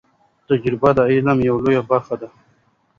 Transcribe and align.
تجربه 0.47 0.89
د 0.97 0.99
علم 1.11 1.37
یو 1.49 1.55
لوی 1.63 1.77
برخه 1.89 2.15
ده. 2.21 2.29